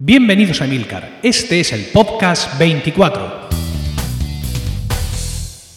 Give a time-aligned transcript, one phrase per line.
[0.00, 1.20] Bienvenidos a Emilcar.
[1.22, 3.48] Este es el podcast 24.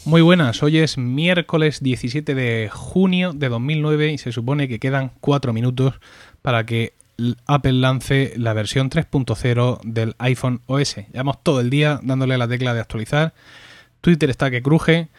[0.05, 5.11] Muy buenas, hoy es miércoles 17 de junio de 2009 y se supone que quedan
[5.21, 5.99] 4 minutos
[6.41, 6.93] para que
[7.45, 10.95] Apple lance la versión 3.0 del iPhone OS.
[10.95, 13.35] Llevamos todo el día dándole la tecla de actualizar.
[14.01, 15.09] Twitter está que cruje.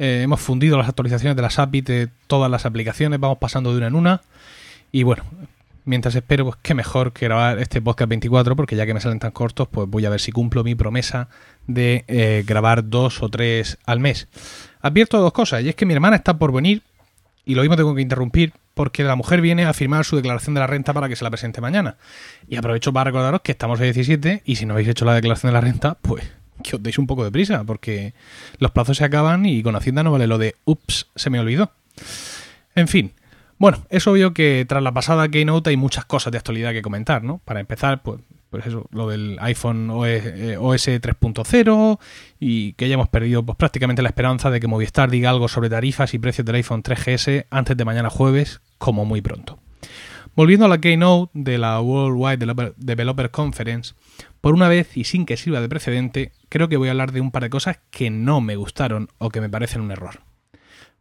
[0.00, 3.20] Eh, hemos fundido las actualizaciones de las APIs de todas las aplicaciones.
[3.20, 4.22] Vamos pasando de una en una.
[4.90, 5.22] Y bueno,
[5.88, 9.18] mientras espero, pues qué mejor que grabar este podcast 24, porque ya que me salen
[9.18, 11.28] tan cortos, pues voy a ver si cumplo mi promesa
[11.66, 14.28] de eh, grabar dos o tres al mes.
[14.80, 16.82] Advierto dos cosas, y es que mi hermana está por venir,
[17.44, 20.60] y lo mismo tengo que interrumpir, porque la mujer viene a firmar su declaración de
[20.60, 21.96] la renta para que se la presente mañana.
[22.46, 25.50] Y aprovecho para recordaros que estamos a 17, y si no habéis hecho la declaración
[25.50, 26.30] de la renta, pues
[26.62, 28.14] que os deis un poco de prisa, porque
[28.58, 31.72] los plazos se acaban y con Hacienda no vale lo de ups, se me olvidó.
[32.74, 33.12] En fin,
[33.58, 37.24] bueno, es obvio que tras la pasada Keynote hay muchas cosas de actualidad que comentar,
[37.24, 37.40] ¿no?
[37.44, 41.98] Para empezar, pues, pues eso, lo del iPhone OS, 3.0
[42.38, 46.14] y que hayamos perdido pues, prácticamente la esperanza de que Movistar diga algo sobre tarifas
[46.14, 49.58] y precios del iPhone 3GS antes de mañana jueves, como muy pronto.
[50.36, 53.94] Volviendo a la Keynote de la Worldwide Developer Conference,
[54.40, 57.20] por una vez y sin que sirva de precedente, creo que voy a hablar de
[57.20, 60.27] un par de cosas que no me gustaron o que me parecen un error.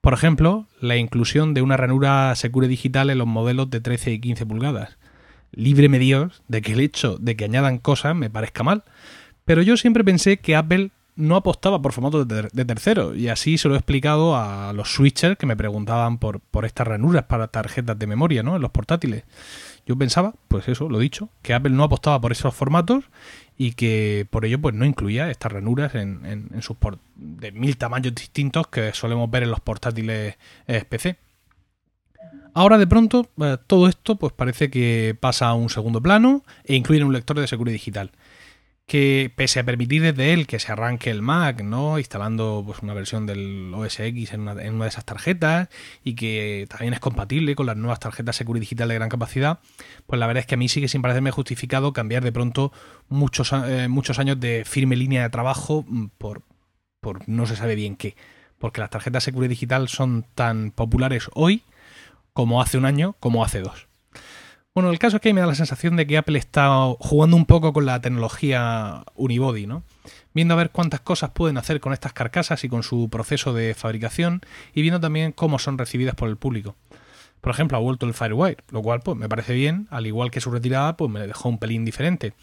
[0.01, 4.19] Por ejemplo, la inclusión de una ranura Secure Digital en los modelos de 13 y
[4.19, 4.97] 15 pulgadas.
[5.51, 8.83] Líbreme Dios de que el hecho de que añadan cosas me parezca mal,
[9.45, 13.67] pero yo siempre pensé que Apple no apostaba por formatos de, tercero y así se
[13.67, 17.97] lo he explicado a los switchers que me preguntaban por, por estas ranuras para tarjetas
[17.97, 18.55] de memoria ¿no?
[18.55, 19.23] en los portátiles.
[19.87, 23.05] Yo pensaba, pues eso, lo dicho, que Apple no apostaba por esos formatos
[23.57, 26.77] y que por ello pues no incluía estas ranuras en, en, sus
[27.15, 30.35] de mil tamaños distintos que solemos ver en los portátiles
[30.67, 31.17] eh, PC.
[32.53, 36.75] Ahora de pronto eh, todo esto pues parece que pasa a un segundo plano e
[36.75, 38.11] incluye un lector de seguridad digital
[38.87, 41.99] que pese a permitir desde él que se arranque el Mac, ¿no?
[41.99, 45.67] Instalando pues, una versión del OS X en una, de esas tarjetas
[46.05, 49.59] y que también es compatible con las nuevas tarjetas Security Digital de gran capacidad,
[50.05, 52.71] pues la verdad es que a mí sigue sin parecerme justificado cambiar de pronto
[53.09, 55.85] muchos, eh, muchos años de firme línea de trabajo
[56.17, 56.43] por,
[57.01, 58.15] por no se sabe bien qué.
[58.57, 61.63] Porque las tarjetas Security Digital son tan populares hoy
[62.31, 63.86] como hace un año, como hace dos.
[64.77, 67.47] Bueno, el caso es que me da la sensación de que Apple está jugando un
[67.47, 69.81] poco con la tecnología unibody, ¿no?
[70.35, 73.73] Viendo a ver cuántas cosas pueden hacer con estas carcasas y con su proceso de
[73.73, 74.41] fabricación
[74.75, 76.75] y viendo también cómo son recibidas por el público.
[77.41, 80.41] Por ejemplo, ha vuelto el Firewire, lo cual pues me parece bien, al igual que
[80.41, 82.33] su retirada pues me dejó un pelín diferente.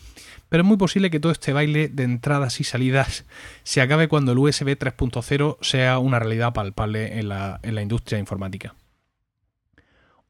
[0.48, 3.26] Pero es muy posible que todo este baile de entradas y salidas
[3.62, 8.18] se acabe cuando el USB 3.0 sea una realidad palpable en la, en la industria
[8.18, 8.74] informática.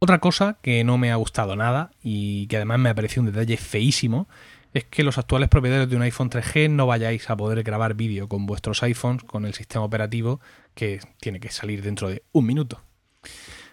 [0.04, 3.32] Otra cosa que no me ha gustado nada y que además me ha parecido un
[3.32, 4.28] detalle feísimo
[4.75, 8.28] es que los actuales propietarios de un iPhone 3G no vayáis a poder grabar vídeo
[8.28, 10.42] con vuestros iPhones con el sistema operativo
[10.75, 12.82] que tiene que salir dentro de un minuto.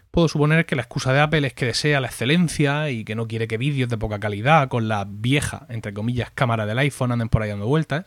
[0.10, 3.28] Puedo suponer que la excusa de Apple es que desea la excelencia y que no
[3.28, 7.28] quiere que vídeos de poca calidad con la vieja, entre comillas, cámara del iPhone anden
[7.28, 8.06] por ahí dando vueltas.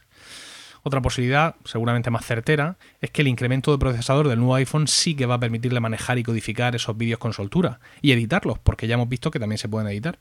[0.86, 5.16] Otra posibilidad, seguramente más certera, es que el incremento de procesador del nuevo iPhone sí
[5.16, 8.94] que va a permitirle manejar y codificar esos vídeos con soltura y editarlos, porque ya
[8.94, 10.18] hemos visto que también se pueden editar.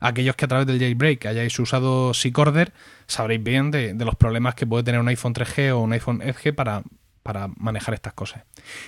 [0.00, 2.72] Aquellos que a través del jailbreak hayáis usado Secorder
[3.06, 6.54] sabréis bien de, los problemas que puede tener un iPhone 3G o un iPhone Edge
[6.54, 6.82] para,
[7.22, 8.44] para manejar estas cosas.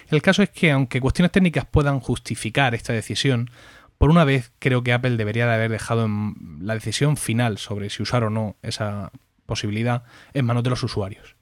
[0.09, 3.51] El caso es que aunque cuestiones técnicas puedan justificar esta decisión,
[3.99, 7.91] por una vez creo que Apple debería de haber dejado en la decisión final sobre
[7.91, 9.13] si usar o no esa
[9.47, 11.37] posibilidad en manos de los usuarios.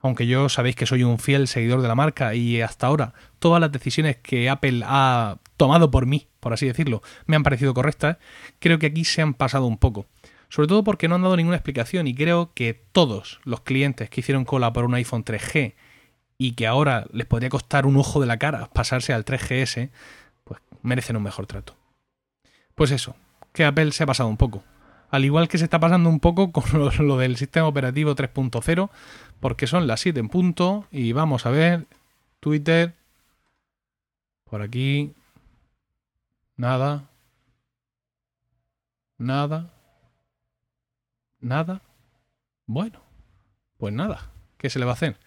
[0.00, 3.60] Aunque yo sabéis que soy un fiel seguidor de la marca y hasta ahora todas
[3.60, 8.18] las decisiones que Apple ha tomado por mí, por así decirlo, me han parecido correctas,
[8.58, 10.06] creo que aquí se han pasado un poco.
[10.48, 14.20] Sobre todo porque no han dado ninguna explicación y creo que todos los clientes que
[14.20, 15.74] hicieron cola por un iPhone 3G
[16.36, 19.90] y que ahora les podría costar un ojo de la cara pasarse al 3GS,
[20.44, 21.76] pues merecen un mejor trato.
[22.74, 23.16] Pues eso,
[23.52, 24.62] que Apple se ha pasado un poco
[25.12, 28.90] al igual que se está pasando un poco con lo, del sistema operativo 3.0,
[29.40, 31.86] porque son las 7 en punto y vamos a ver
[32.40, 32.94] Twitter,
[34.44, 35.12] por aquí,
[36.56, 37.10] nada,
[39.18, 39.74] nada,
[41.40, 41.82] nada,
[42.66, 43.02] bueno,
[43.76, 45.18] pues nada, ¿qué se le va a hacer?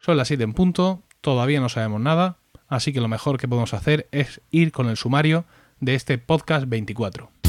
[0.00, 2.36] Son las 7 en punto, todavía no sabemos nada,
[2.68, 5.46] así que lo mejor que podemos hacer es ir con el sumario
[5.80, 7.39] de este podcast 24.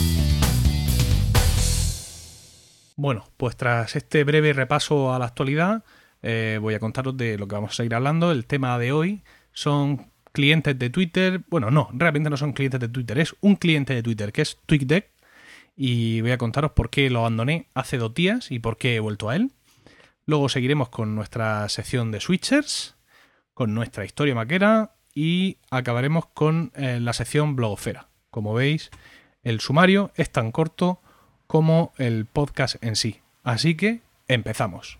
[2.95, 5.83] Bueno, pues tras este breve repaso a la actualidad,
[6.21, 8.31] eh, voy a contaros de lo que vamos a seguir hablando.
[8.31, 9.23] El tema de hoy
[9.53, 11.41] son clientes de Twitter.
[11.49, 14.57] Bueno, no, realmente no son clientes de Twitter, es un cliente de Twitter que es
[14.65, 15.09] TweetDeck
[15.75, 18.99] y voy a contaros por qué lo abandoné hace dos días y por qué he
[18.99, 19.51] vuelto a él.
[20.25, 22.95] Luego seguiremos con nuestra sección de switchers,
[23.53, 28.09] con nuestra historia maquera y acabaremos con eh, la sección blogosfera.
[28.29, 28.91] Como veis,
[29.43, 31.01] el sumario es tan corto
[31.51, 33.19] como el podcast en sí.
[33.43, 33.99] Así que
[34.29, 34.99] empezamos.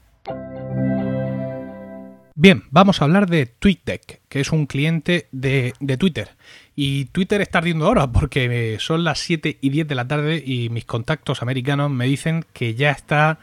[2.35, 6.31] Bien, vamos a hablar de TweetDeck, que es un cliente de, Twitter.
[6.75, 10.67] Y Twitter está ardiendo ahora porque son las 7 y 10 de la tarde y
[10.67, 13.39] mis contactos americanos me dicen que ya está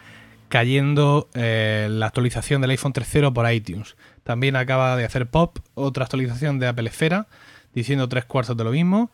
[0.50, 3.96] cayendo eh, la actualización del iPhone 3.0 por iTunes.
[4.22, 7.26] También acaba de hacer Pop otra actualización de Apple Esfera
[7.72, 9.10] diciendo tres cuartos de lo mismo.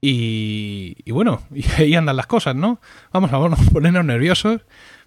[0.00, 2.80] Y, bueno, y ahí andan las cosas, ¿no?
[3.12, 4.62] Vamos, vamos a ponernos nerviosos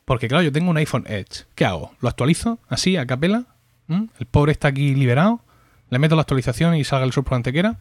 [0.06, 1.46] porque claro, yo tengo un iPhone Edge.
[1.56, 1.94] ¿Qué hago?
[2.02, 3.46] ¿Lo actualizo así, a capela?
[3.88, 4.06] ¿Mm?
[4.20, 5.42] El pobre está aquí liberado.
[5.90, 7.78] Le meto la actualización y salga el sur por antequera.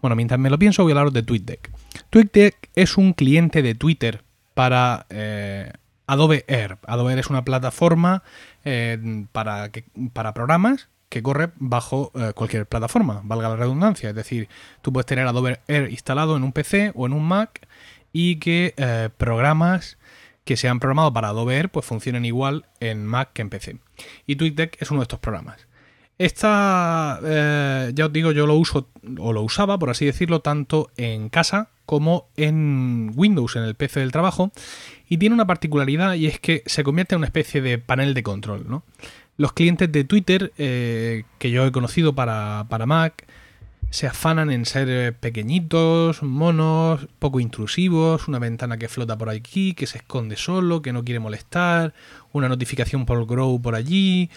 [0.00, 1.70] Bueno, mientras me lo pienso, voy a hablaros de TweetDeck.
[2.10, 4.24] TweetDeck es un cliente de Twitter
[4.54, 5.70] para eh,
[6.06, 6.78] Adobe Air.
[6.86, 8.24] Adobe Air es una plataforma
[8.64, 9.70] eh, para,
[10.12, 14.08] para programas que corre bajo eh, cualquier plataforma, valga la redundancia.
[14.08, 14.48] Es decir,
[14.80, 17.68] tú puedes tener Adobe Air instalado en un PC o en un Mac
[18.14, 18.74] y que
[19.18, 19.98] programas
[20.44, 23.76] que se han programado para Adobe Air pues funcionen igual en Mac que en PC.
[24.26, 25.66] Y TweetDeck es uno de estos programas.
[26.18, 28.88] Esta, eh, ya os digo, yo lo uso
[29.18, 34.00] o lo usaba, por así decirlo, tanto en casa como en Windows, en el PC
[34.00, 34.52] del trabajo,
[35.08, 38.22] y tiene una particularidad y es que se convierte en una especie de panel de
[38.22, 38.66] control.
[38.68, 38.84] ¿no?
[39.36, 43.26] Los clientes de Twitter eh, que yo he conocido para, para Mac
[43.92, 49.74] se afanan en ser eh, pequeñitos, monos, poco intrusivos, una ventana que flota por aquí,
[49.74, 51.92] que se esconde solo, que no quiere molestar,
[52.32, 54.30] una notificación por Grow por allí,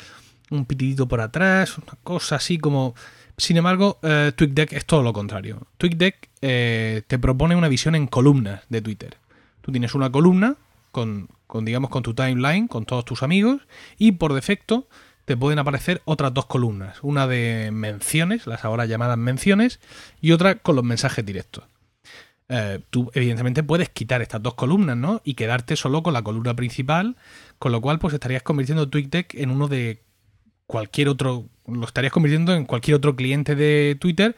[0.49, 2.95] un pitidito por atrás, una cosa así como...
[3.37, 5.61] Sin embargo, eh, TweetDeck es todo lo contrario.
[5.77, 9.17] TweetDeck eh, te propone una visión en columnas de Twitter.
[9.61, 10.55] Tú tienes una columna
[10.91, 13.61] con, con, digamos, con tu timeline, con todos tus amigos,
[13.97, 14.89] y por defecto
[15.23, 19.79] te pueden aparecer otras dos columnas, una de menciones, las ahora llamadas menciones,
[20.19, 21.63] y otra con los mensajes directos.
[22.49, 25.21] Eh, tú evidentemente puedes quitar estas dos columnas, ¿no?
[25.23, 27.15] Y quedarte solo con la columna principal,
[27.57, 30.03] con lo cual pues estarías convirtiendo TweetDeck en uno de
[30.67, 34.35] cualquier otro, lo estarías convirtiendo en cualquier otro cliente de Twitter,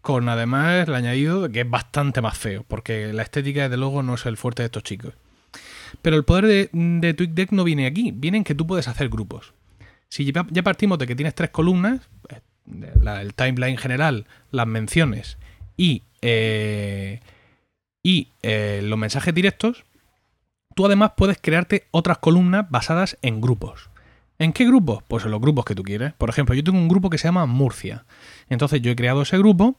[0.00, 4.02] con además el añadido de que es bastante más feo, porque la estética desde luego
[4.02, 5.14] no es el fuerte de estos chicos.
[6.02, 9.54] Pero el poder de, de no viene aquí, viene en que tú puedes hacer grupos.
[10.08, 12.40] Si ya partimos de que tienes tres columnas, eh,
[13.20, 15.38] el timeline general, las menciones
[15.76, 17.20] y, eh,
[18.02, 19.84] y eh, los mensajes directos,
[20.74, 23.90] tú además puedes crearte otras columnas basadas en grupos.
[24.38, 25.02] ¿En qué grupos?
[25.08, 26.12] Pues en los grupos que tú quieres.
[26.12, 28.04] Por ejemplo, yo tengo un grupo que se llama Murcia.
[28.48, 29.76] Entonces yo he creado ese grupo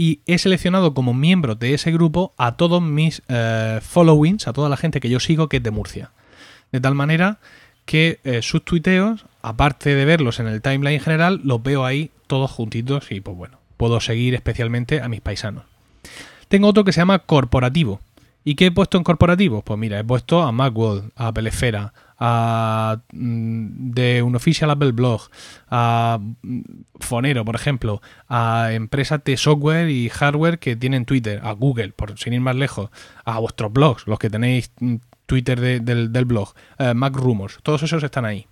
[0.00, 3.22] y he seleccionado como miembro de ese grupo a todos mis
[3.82, 6.10] followings, a toda la gente que yo sigo que es de Murcia.
[6.72, 7.38] De tal manera
[7.84, 12.50] que eh, sus tuiteos, aparte de verlos en el timeline general, los veo ahí todos
[12.50, 15.64] juntitos y pues bueno, puedo seguir especialmente a mis paisanos.
[16.48, 18.00] Tengo otro que se llama corporativo.
[18.42, 19.60] ¿Y qué he puesto en corporativo?
[19.60, 25.22] Pues mira, he puesto a Macworld, a Pelefera, a mm, de un Official Apple Blog,
[25.68, 26.60] a mm,
[27.00, 32.18] Fonero, por ejemplo, a empresas de software y hardware que tienen Twitter, a Google, por
[32.18, 32.90] sin ir más lejos,
[33.24, 34.96] a vuestros blogs, los que tenéis mm,
[35.26, 38.46] Twitter del, blog, eh, Mac Rumors, todos esos están ahí.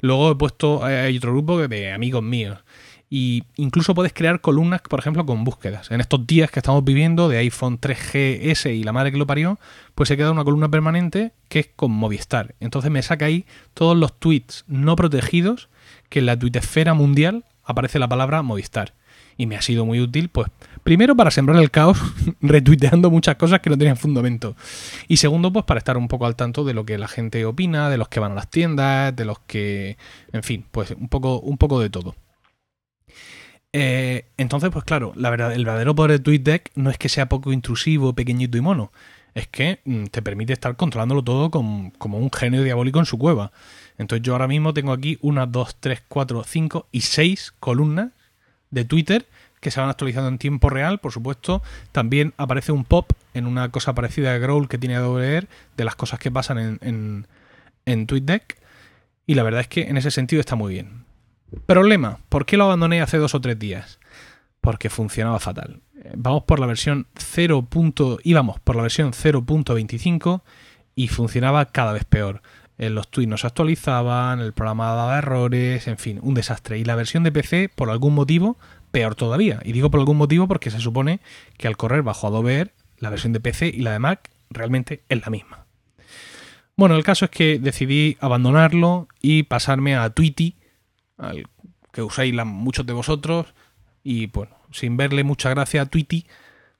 [0.00, 2.58] Luego he puesto, eh, hay otro grupo de amigos míos.
[3.10, 5.90] Y incluso puedes crear columnas, por ejemplo, con búsquedas.
[5.90, 9.58] En estos días que estamos viviendo de iPhone 3GS y la madre que lo parió,
[9.94, 12.54] pues he quedado una columna permanente que es con Movistar.
[12.60, 15.68] Entonces me saca ahí todos los tweets no protegidos
[16.10, 18.92] que en la tuitesfera mundial aparece la palabra Movistar
[19.38, 20.48] y me ha sido muy útil, pues
[20.82, 21.96] primero para sembrar el caos
[22.42, 24.56] retuiteando muchas cosas que no tenían fundamento
[25.06, 27.88] y segundo pues para estar un poco al tanto de lo que la gente opina,
[27.88, 29.96] de los que van a las tiendas, de los que,
[30.32, 32.16] en fin, pues un poco, un poco de todo.
[33.72, 37.28] Eh, entonces, pues claro, la verdad, el verdadero poder de TweetDeck no es que sea
[37.28, 38.92] poco intrusivo, pequeñito y mono,
[39.34, 43.18] es que mm, te permite estar controlándolo todo como, como un genio diabólico en su
[43.18, 43.52] cueva.
[43.98, 48.10] Entonces yo ahora mismo tengo aquí una, dos, tres, cuatro, cinco y seis columnas
[48.70, 49.26] de Twitter
[49.60, 51.62] que se van actualizando en tiempo real, por supuesto.
[51.92, 55.96] También aparece un pop en una cosa parecida a Growl que tiene Air de las
[55.96, 57.26] cosas que pasan en, en,
[57.86, 58.56] en TweetDeck.
[59.26, 61.07] Y la verdad es que en ese sentido está muy bien.
[61.66, 63.98] Problema, ¿por qué lo abandoné hace dos o tres días?
[64.60, 65.80] Porque funcionaba fatal.
[66.14, 67.66] Vamos por la versión 0.
[68.22, 70.42] íbamos por la versión 0.25
[70.94, 72.42] y funcionaba cada vez peor.
[72.78, 76.78] Eh, los tweets no se actualizaban, el programa daba errores, en fin, un desastre.
[76.78, 78.56] Y la versión de PC, por algún motivo,
[78.90, 79.60] peor todavía.
[79.64, 81.20] Y digo por algún motivo porque se supone
[81.56, 85.02] que al correr bajo Adobe Air, la versión de PC y la de Mac realmente
[85.08, 85.66] es la misma.
[86.76, 90.54] Bueno, el caso es que decidí abandonarlo y pasarme a Tweety,
[91.18, 91.46] al
[91.92, 93.46] que usáis muchos de vosotros,
[94.02, 96.26] y bueno, sin verle mucha gracia a Tweety,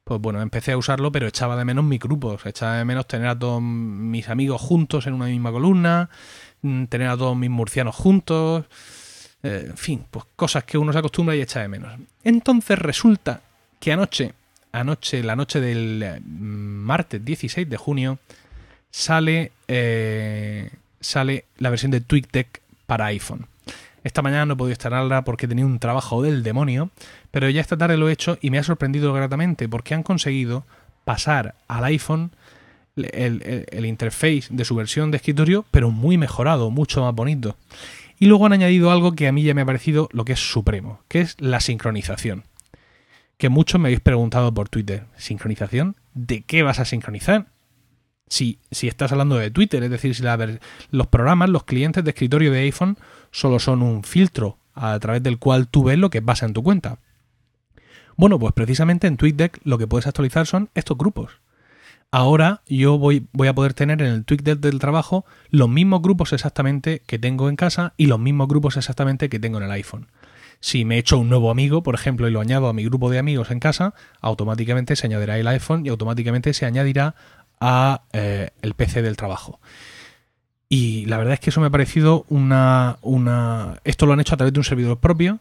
[0.05, 3.29] pues bueno, empecé a usarlo, pero echaba de menos mis grupos, echaba de menos tener
[3.29, 6.09] a todos mis amigos juntos en una misma columna,
[6.63, 8.65] mm, tener a todos mis murcianos juntos,
[9.43, 11.93] eh, en fin, pues cosas que uno se acostumbra y echa de menos.
[12.25, 13.43] Entonces resulta
[13.79, 14.33] que anoche,
[14.73, 18.19] anoche, la noche del eh, martes 16 de junio,
[18.91, 23.47] sale, eh, sale la versión de TweetDeck para iPhone.
[24.09, 26.89] Esta mañana no he podido instalarla porque tenido un trabajo del demonio,
[27.31, 30.65] pero ya esta tarde lo he hecho y me ha sorprendido gratamente porque han conseguido
[31.05, 32.31] pasar al iPhone
[32.97, 37.57] el, el, interface de su versión de escritorio, pero muy mejorado, mucho más bonito.
[38.19, 40.41] Y luego han añadido algo que a mí ya me ha parecido lo que es
[40.41, 42.45] supremo, que es la sincronización.
[43.37, 45.97] Que muchos me habéis preguntado por Twitter, ¿sincronización?
[46.15, 47.49] ¿De qué vas a sincronizar?
[48.29, 50.23] Si, estás hablando de Twitter, es decir, si
[50.91, 52.99] los programas, los clientes de escritorio de iPhone
[53.31, 56.63] solo son un filtro a través del cual tú ves lo que pasa en tu
[56.63, 56.99] cuenta.
[58.17, 61.41] Bueno, pues precisamente en TweetDeck lo que puedes actualizar son estos grupos.
[62.11, 66.33] Ahora yo voy, voy a poder tener en el TweetDeck del trabajo los mismos grupos
[66.33, 70.09] exactamente que tengo en casa y los mismos grupos exactamente que tengo en el iPhone.
[70.61, 73.11] Si me he hecho un nuevo amigo, por ejemplo, y lo añado a mi grupo
[73.11, 77.15] de amigos en casa, automáticamente se añadirá el iPhone y automáticamente se añadirá
[77.61, 79.61] a eh, el PC del trabajo.
[80.69, 83.81] Y la verdad es que eso me ha parecido una, una...
[83.85, 85.41] Esto lo han hecho a través de un servidor propio,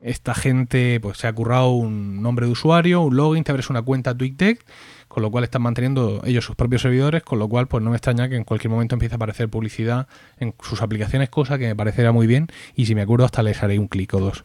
[0.00, 3.82] esta gente pues se ha currado un nombre de usuario, un login, te abres una
[3.82, 4.64] cuenta TweetDeck,
[5.08, 7.96] con lo cual están manteniendo ellos sus propios servidores, con lo cual pues no me
[7.96, 10.06] extraña que en cualquier momento empiece a aparecer publicidad
[10.38, 13.62] en sus aplicaciones, cosa que me parecerá muy bien y si me acuerdo hasta les
[13.62, 14.44] haré un clic o dos.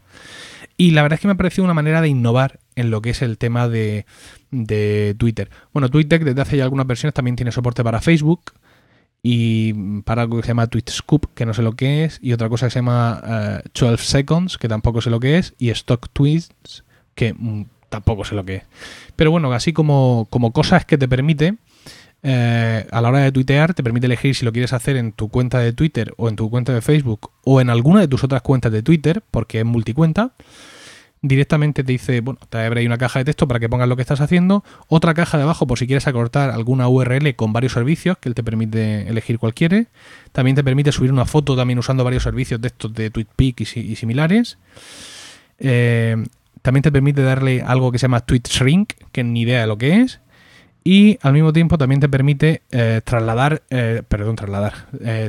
[0.83, 3.11] Y la verdad es que me ha parecido una manera de innovar en lo que
[3.11, 4.05] es el tema de,
[4.51, 5.49] de Twitter.
[5.71, 8.51] Bueno, TweetDeck desde hace ya algunas versiones también tiene soporte para Facebook,
[9.21, 12.49] y para algo que se llama TweetScoop, que no sé lo que es, y otra
[12.49, 16.09] cosa que se llama 12 eh, Seconds, que tampoco sé lo que es, y Stock
[16.11, 16.83] Tweets,
[17.15, 18.63] que mm, tampoco sé lo que es.
[19.15, 21.55] Pero bueno, así como, como cosas que te permite,
[22.23, 25.29] eh, a la hora de tuitear, te permite elegir si lo quieres hacer en tu
[25.29, 28.41] cuenta de Twitter o en tu cuenta de Facebook o en alguna de tus otras
[28.41, 30.33] cuentas de Twitter, porque es multicuenta
[31.23, 33.95] directamente te dice, bueno, te abre ahí una caja de texto para que pongas lo
[33.95, 37.71] que estás haciendo, otra caja de abajo por si quieres acortar alguna URL con varios
[37.71, 39.85] servicios, que él te permite elegir cualquiera.
[40.33, 43.95] También te permite subir una foto también usando varios servicios de estos de TweetPic y,
[43.95, 44.57] similares.
[45.59, 46.21] Eh,
[46.61, 50.01] también te permite darle algo que se llama TweetShrink, que ni idea de lo que
[50.01, 50.19] es.
[50.83, 54.87] Y al mismo tiempo también te permite eh, trasladar, eh, perdón, trasladar,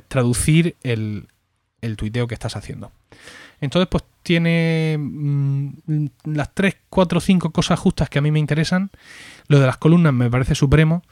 [0.08, 1.28] traducir el,
[1.80, 2.90] el tuiteo que estás haciendo.
[3.60, 5.68] Entonces, pues tiene mm,
[6.24, 8.90] las 3, 4, 5 cosas justas que a mí me interesan.
[9.48, 11.02] Lo de las columnas me parece supremo.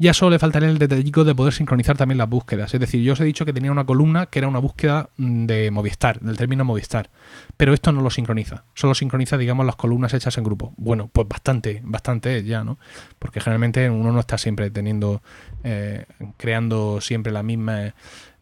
[0.00, 2.72] Ya solo le faltaría el detallico de poder sincronizar también las búsquedas.
[2.72, 5.46] Es decir, yo os he dicho que tenía una columna que era una búsqueda mm,
[5.46, 7.10] de Movistar, del término Movistar.
[7.56, 8.64] Pero esto no lo sincroniza.
[8.74, 10.72] Solo sincroniza, digamos, las columnas hechas en grupo.
[10.76, 12.78] Bueno, pues bastante, bastante ya, ¿no?
[13.18, 15.20] Porque generalmente uno no está siempre teniendo,
[15.64, 16.04] eh,
[16.36, 17.92] creando siempre las mismas,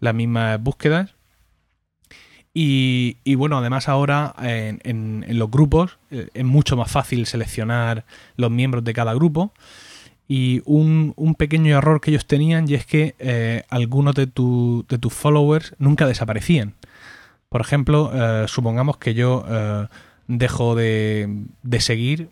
[0.00, 1.16] las búsquedas
[2.58, 8.82] y, bueno, además ahora en, los grupos eh, es mucho más fácil seleccionar los miembros
[8.82, 9.52] de cada grupo.
[10.28, 15.12] Y un, pequeño error que ellos tenían y es que eh, algunos de, de, tus
[15.12, 16.74] followers nunca desaparecían.
[17.48, 19.44] Por ejemplo, eh, supongamos que yo
[20.26, 22.30] dejo de, de, seguir,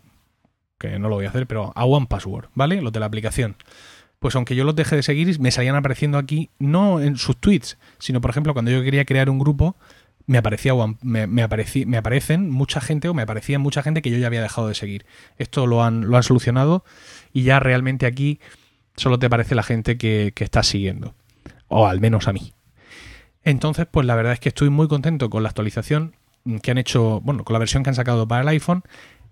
[0.77, 2.81] que no lo voy a hacer, pero a OnePassword, ¿vale?
[2.81, 3.55] Los de la aplicación.
[4.19, 7.77] Pues aunque yo los deje de seguir, me salían apareciendo aquí, no en sus tweets,
[7.99, 9.75] sino por ejemplo cuando yo quería crear un grupo,
[10.25, 11.47] me aparecía me, me,
[11.85, 14.73] me aparecen mucha gente o me aparecía mucha gente que yo ya había dejado de
[14.73, 15.05] seguir.
[15.37, 16.83] Esto lo han, lo han solucionado
[17.35, 18.39] y ya realmente aquí
[18.95, 21.13] solo te aparece la gente que, que estás siguiendo.
[21.67, 22.53] O al menos a mí.
[23.43, 26.15] Entonces, pues la verdad es que estoy muy contento con la actualización
[26.61, 28.83] que han hecho, bueno, con la versión que han sacado para el iPhone,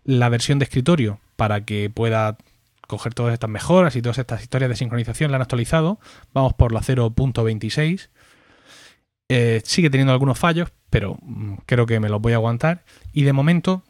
[0.04, 2.38] la versión de escritorio para que pueda
[2.88, 5.98] coger todas estas mejoras y todas estas historias de sincronización la han actualizado.
[6.34, 8.10] Vamos por la 0.26
[9.30, 12.84] eh, sigue teniendo algunos fallos, pero mm, creo que me los voy a aguantar.
[13.14, 13.84] Y de momento,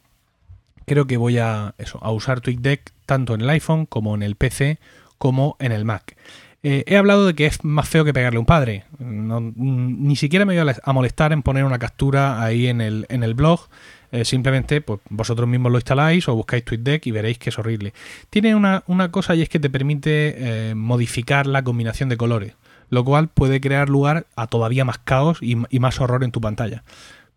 [0.86, 4.36] creo que voy a, eso, a usar TweetDeck tanto en el iPhone como en el
[4.36, 4.80] PC
[5.18, 6.18] como en el Mac.
[6.64, 8.86] Eh, he hablado de que es más feo que pegarle un padre.
[9.00, 13.24] Mm, ni siquiera me voy a molestar en poner una captura ahí en el, en
[13.24, 13.68] el blog.
[14.12, 17.94] Eh, simplemente pues, vosotros mismos lo instaláis o buscáis TweetDeck y veréis que es horrible.
[18.30, 22.54] Tiene una, una cosa y es que te permite modificar la combinación de colores
[22.94, 26.84] lo cual puede crear lugar a todavía más caos y, más horror en tu pantalla.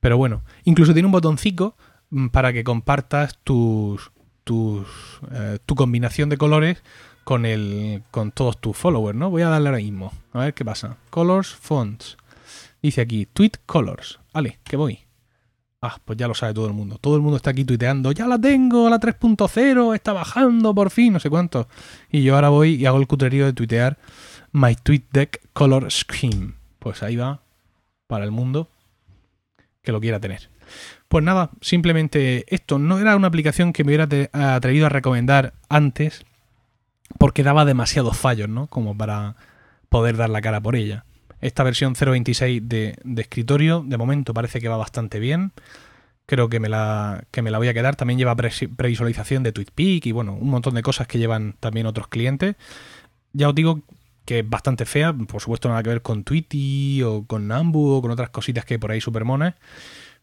[0.00, 1.76] Pero bueno, incluso tiene un botoncito
[2.10, 4.12] mm, para que compartas tus,
[4.48, 6.82] eh, tu combinación de colores
[7.24, 9.30] con el con todos tus followers, ¿no?
[9.30, 10.12] Voy a darle ahora mismo.
[10.32, 10.96] A ver qué pasa.
[11.10, 12.16] Colors, fonts.
[12.80, 14.20] Dice aquí, tweet colors.
[14.32, 15.00] Vale, que voy.
[15.82, 16.98] Ah, pues ya lo sabe todo el mundo.
[17.00, 18.12] Todo el mundo está aquí tuiteando.
[18.12, 21.68] Ya la tengo, la 3.0, está bajando por fin, no sé cuánto.
[22.10, 23.98] Y yo ahora voy y hago el cutrerío de tuitear
[24.52, 26.54] My Tweet Deck Color Scheme.
[26.78, 27.42] Pues ahí va
[28.06, 28.68] para el mundo
[29.82, 30.48] que lo quiera tener.
[31.08, 34.08] Pues nada, simplemente esto no era una aplicación que me hubiera
[34.54, 36.24] atrevido a recomendar antes
[37.18, 38.66] porque daba demasiados fallos, ¿no?
[38.66, 39.36] Como para
[39.88, 41.04] poder dar la cara por ella.
[41.40, 45.52] Esta versión 0.26 de, de escritorio, de momento parece que va bastante bien.
[46.26, 47.94] Creo que me la, que me la voy a quedar.
[47.94, 52.08] También lleva previsualización de TweetPeak y bueno, un montón de cosas que llevan también otros
[52.08, 52.56] clientes.
[53.32, 53.82] Ya os digo
[54.24, 58.02] que es bastante fea, por supuesto nada que ver con Tweety o con Nambu o
[58.02, 59.54] con otras cositas que por ahí super monas.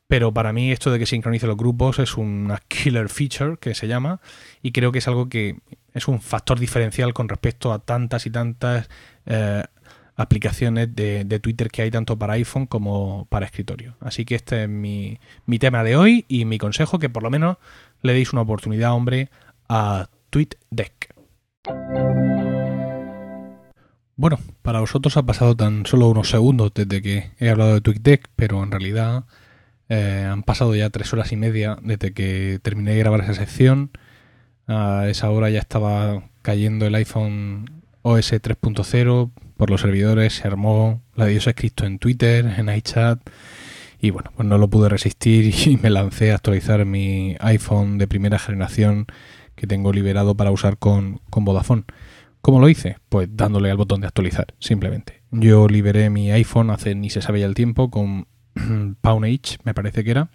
[0.08, 3.88] Pero para mí esto de que sincronice los grupos es una killer feature que se
[3.88, 4.20] llama
[4.62, 5.60] y creo que es algo que
[5.94, 8.90] es un factor diferencial con respecto a tantas y tantas
[9.26, 9.64] eh,
[10.16, 13.96] aplicaciones de, Twitter que hay tanto para iPhone como para escritorio.
[14.00, 15.20] Así que este es mi,
[15.60, 17.58] tema de hoy y mi consejo que por lo menos
[18.02, 19.30] le deis una oportunidad, hombre,
[19.70, 21.14] a TweetDeck.
[24.16, 28.30] Bueno, para vosotros ha pasado tan solo unos segundos desde que he hablado de TweetDeck,
[28.36, 29.26] pero en realidad
[29.90, 33.92] eh, han pasado ya tres horas y media desde que terminé de grabar esa sección.
[34.68, 41.02] A esa hora ya estaba cayendo el iPhone OS 3.0 por los servidores, se armó
[41.16, 43.20] la diosa Cristo en Twitter, en iChat.
[44.00, 48.08] Y bueno, pues no lo pude resistir y me lancé a actualizar mi iPhone de
[48.08, 49.08] primera generación
[49.56, 51.84] que tengo liberado para usar con, con Vodafone.
[52.42, 52.98] ¿Cómo lo hice?
[53.08, 55.22] Pues dándole al botón de actualizar, simplemente.
[55.32, 58.28] Yo liberé mi iPhone hace ni se sabe ya el tiempo con
[59.02, 60.30] Pawnage, me parece que era.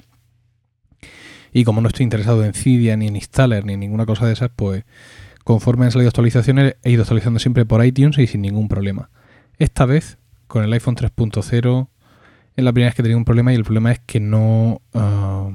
[1.53, 4.35] Y como no estoy interesado en Cydia, ni en Installer, ni en ninguna cosa de
[4.35, 4.85] esas, pues
[5.49, 9.09] Conforme han salido actualizaciones, he ido actualizando siempre por iTunes y sin ningún problema.
[9.57, 11.89] Esta vez, con el iPhone 3.0,
[12.55, 14.83] es la primera vez que he tenido un problema y el problema es que no,
[14.93, 15.49] ah,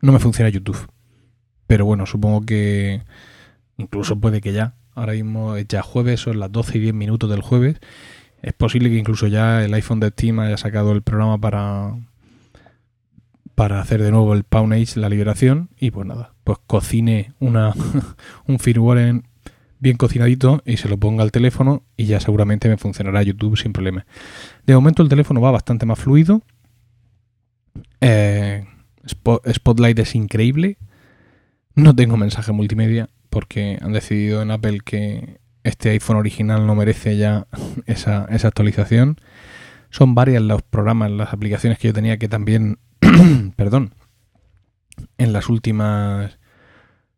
[0.00, 0.90] no me funciona YouTube.
[1.66, 3.02] Pero bueno, supongo que
[3.76, 4.76] incluso puede que ya.
[4.94, 7.76] Ahora mismo es ya jueves, son las 12 y 10 minutos del jueves.
[8.42, 11.96] Es posible que incluso ya el iPhone de Steam haya sacado el programa para,
[13.54, 17.72] para hacer de nuevo el Pawnage, la liberación, y pues nada, pues cocine una,
[18.46, 19.22] un firmware
[19.78, 23.72] bien cocinadito y se lo ponga al teléfono y ya seguramente me funcionará YouTube sin
[23.72, 24.06] problema.
[24.66, 26.42] De momento el teléfono va bastante más fluido.
[28.00, 28.64] Eh,
[29.06, 30.78] Spotlight es increíble.
[31.74, 37.16] No tengo mensaje multimedia porque han decidido en Apple que este iPhone original no merece
[37.16, 37.46] ya
[37.86, 39.18] esa, esa actualización.
[39.90, 42.78] Son varias los programas, las aplicaciones que yo tenía que también
[43.56, 43.94] perdón,
[45.18, 46.38] en las últimas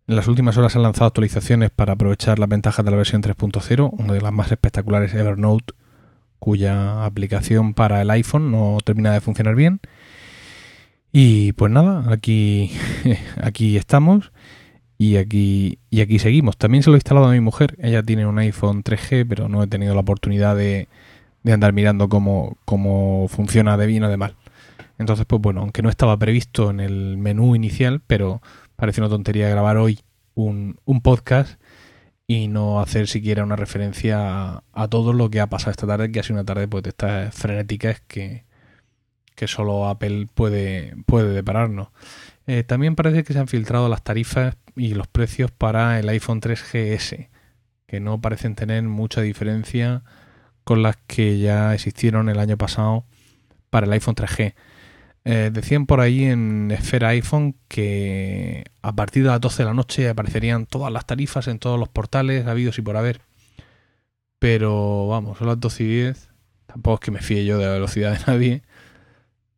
[0.06, 3.90] en las últimas horas han lanzado actualizaciones para aprovechar las ventajas de la versión 3.0,
[3.92, 5.74] una de las más espectaculares Evernote,
[6.38, 9.80] cuya aplicación para el iPhone no termina de funcionar bien.
[11.12, 12.72] Y pues nada, aquí,
[13.42, 14.32] aquí estamos
[14.98, 16.56] y aquí, y aquí seguimos.
[16.58, 17.76] También se lo he instalado a mi mujer.
[17.80, 20.88] Ella tiene un iPhone 3G, pero no he tenido la oportunidad de,
[21.44, 24.34] de andar mirando cómo, cómo funciona de bien o de mal.
[24.98, 28.42] Entonces, pues bueno, aunque no estaba previsto en el menú inicial, pero
[28.76, 30.00] parece una tontería grabar hoy
[30.34, 31.60] un, podcast
[32.26, 36.20] y no hacer siquiera una referencia a, todo lo que ha pasado esta tarde, que
[36.20, 38.44] ha sido una tarde pues de estas frenéticas que,
[39.34, 41.88] que solo Apple puede, puede depararnos.
[42.48, 46.40] Eh, también parece que se han filtrado las tarifas y los precios para el iPhone
[46.40, 47.28] 3GS,
[47.86, 50.02] que no parecen tener mucha diferencia
[50.64, 53.04] con las que ya existieron el año pasado
[53.68, 54.54] para el iPhone 3G.
[55.26, 59.74] Eh, decían por ahí en Esfera iPhone que a partir de las 12 de la
[59.74, 63.20] noche aparecerían todas las tarifas en todos los portales habidos y por haber.
[64.38, 66.28] Pero vamos, son las 12 y 10.
[66.66, 68.62] Tampoco es que me fíe yo de la velocidad de nadie.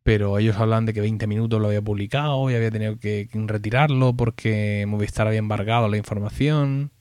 [0.03, 4.13] Pero ellos hablan de que 20 minutos lo había publicado y había tenido que retirarlo
[4.13, 6.91] porque Movistar había embargado la información.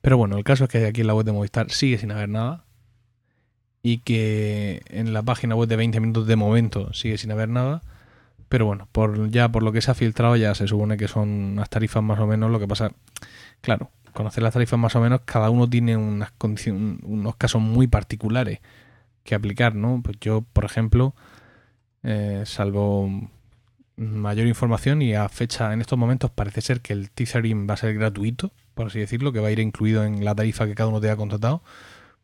[0.00, 2.28] Pero bueno, el caso es que aquí en la web de Movistar sigue sin haber
[2.28, 2.64] nada
[3.82, 7.82] y que en la página web de 20 minutos de momento sigue sin haber nada.
[8.48, 11.28] Pero bueno, por, ya por lo que se ha filtrado ya se supone que son
[11.28, 12.50] unas tarifas más o menos.
[12.50, 12.92] Lo que pasa,
[13.60, 18.60] claro, conocer las tarifas más o menos, cada uno tiene unas unos casos muy particulares
[19.24, 20.00] que aplicar, ¿no?
[20.02, 21.14] Pues yo, por ejemplo,
[22.02, 23.30] eh, salvo
[23.96, 27.78] mayor información y a fecha en estos momentos parece ser que el Tethering va a
[27.78, 30.88] ser gratuito, por así decirlo, que va a ir incluido en la tarifa que cada
[30.88, 31.62] uno tenga contratado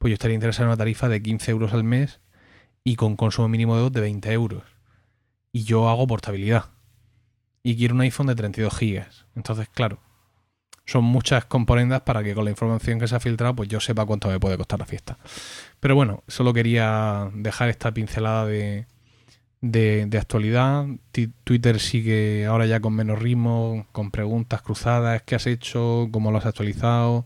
[0.00, 2.20] pues yo estaría interesado en una tarifa de 15 euros al mes
[2.82, 4.62] y con consumo mínimo de, de 20 euros.
[5.52, 6.70] Y yo hago portabilidad.
[7.62, 9.26] Y quiero un iPhone de 32 gigas.
[9.36, 10.00] Entonces, claro,
[10.90, 14.04] son muchas componentes para que con la información que se ha filtrado, pues yo sepa
[14.04, 15.18] cuánto me puede costar la fiesta.
[15.78, 18.86] Pero bueno, solo quería dejar esta pincelada de,
[19.60, 20.86] de, actualidad.
[21.44, 26.08] Twitter sigue ahora ya con menos ritmo, con preguntas cruzadas, ¿qué has hecho?
[26.10, 27.24] ¿Cómo lo has actualizado?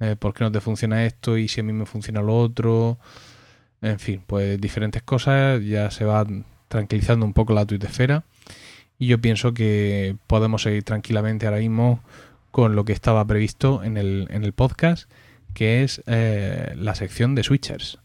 [0.00, 1.38] Eh, ¿Por qué no te funciona esto?
[1.38, 2.98] ¿Y si a mí me funciona lo otro?
[3.80, 5.64] En fin, pues diferentes cosas.
[5.64, 6.26] Ya se va
[6.68, 8.24] tranquilizando un poco la esfera
[8.98, 12.02] Y yo pienso que podemos seguir tranquilamente ahora mismo
[12.50, 15.10] con lo que estaba previsto en el, en el podcast,
[15.54, 17.98] que es eh, la sección de switchers.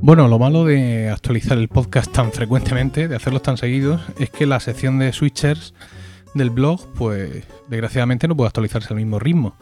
[0.00, 4.46] Bueno, lo malo de actualizar el podcast tan frecuentemente, de hacerlos tan seguidos, es que
[4.46, 5.74] la sección de switchers
[6.32, 9.54] del blog, pues desgraciadamente no puede actualizarse al mismo ritmo.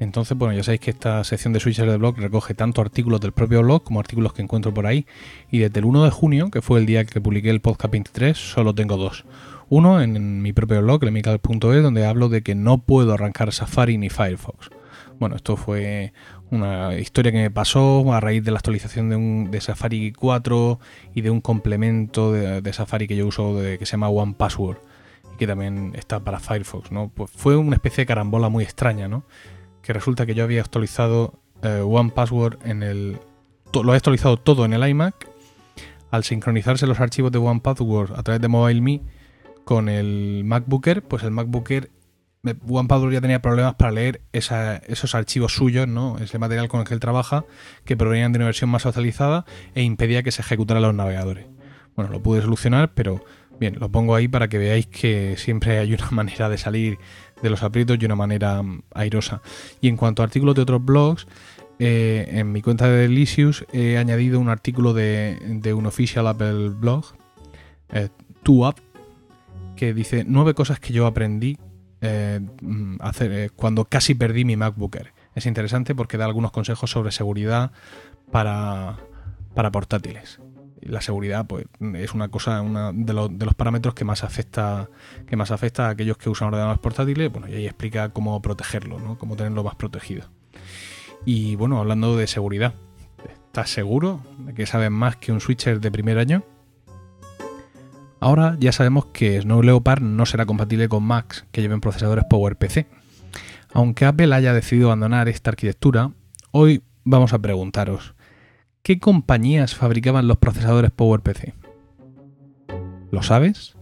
[0.00, 3.32] Entonces, bueno, ya sabéis que esta sección de switchers del blog recoge tanto artículos del
[3.32, 5.06] propio blog como artículos que encuentro por ahí.
[5.50, 8.36] Y desde el 1 de junio, que fue el día que publiqué el podcast 23,
[8.36, 9.26] solo tengo dos.
[9.68, 14.08] Uno en mi propio blog, lemical.es, donde hablo de que no puedo arrancar Safari ni
[14.08, 14.70] Firefox.
[15.18, 16.14] Bueno, esto fue
[16.50, 20.80] una historia que me pasó a raíz de la actualización de, un, de Safari 4
[21.14, 24.78] y de un complemento de, Safari que yo uso de, que se llama One Password
[25.34, 27.10] y que también está para Firefox, ¿no?
[27.14, 29.24] Pues fue una especie de carambola muy extraña, ¿no?
[29.82, 33.18] Que resulta que yo había actualizado eh, One Password en el...
[33.72, 35.28] lo he actualizado todo en el iMac.
[36.10, 39.02] Al sincronizarse los archivos de One Password a través de MobileMe
[39.64, 41.90] con el MacBooker, pues el MacBooker
[42.66, 46.18] One Password ya tenía problemas para leer esos archivos suyos, ¿no?
[46.18, 47.44] ese material con el que él trabaja,
[47.84, 51.46] que provenían de una versión más actualizada e impedía que se ejecutaran los navegadores.
[51.94, 53.22] Bueno, lo pude solucionar, pero
[53.58, 56.98] bien, lo pongo ahí para que veáis que siempre hay una manera de salir
[57.42, 59.42] de los aprietos de una manera mm, airosa.
[59.80, 61.26] Y en cuanto a artículos de otros blogs,
[61.78, 67.06] eh, en mi cuenta de Delicious he añadido un artículo de, un official Apple blog,
[67.92, 68.08] eh,
[68.46, 68.74] up
[69.76, 71.56] que dice nueve cosas que yo aprendí
[72.00, 75.12] eh, mm, eh, cuando casi perdí mi MacBooker.
[75.34, 77.72] Es interesante porque da algunos consejos sobre seguridad
[78.30, 78.98] para,
[79.54, 80.40] para portátiles
[80.82, 84.88] la seguridad pues es una cosa una de, los, de, los parámetros que más afecta
[85.26, 88.98] que más afecta a aquellos que usan ordenadores portátiles bueno y ahí explica cómo protegerlo
[88.98, 89.18] ¿no?
[89.18, 90.28] cómo tenerlo más protegido
[91.24, 92.74] y bueno hablando de seguridad
[93.50, 96.44] ¿estás seguro de que sabes más que un switcher de primer año?
[98.20, 102.86] Ahora ya sabemos que Snow Leopard no será compatible con Macs que lleven procesadores PowerPC.
[103.72, 106.12] Aunque Apple haya decidido abandonar esta arquitectura,
[106.52, 108.14] hoy vamos a preguntaros,
[108.82, 111.54] ¿Qué compañías fabricaban los procesadores PowerPC?
[113.10, 113.76] ¿Lo sabes?